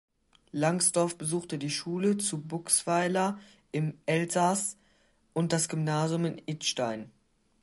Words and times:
Langsdorff 0.51 1.15
besuchte 1.19 1.59
die 1.59 1.69
Schule 1.69 2.17
zu 2.17 2.41
Buchsweiler 2.41 3.37
im 3.71 3.93
Elsass 4.07 4.75
und 5.33 5.53
das 5.53 5.69
Gymnasium 5.69 6.25
in 6.25 6.41
Idstein. 6.47 7.11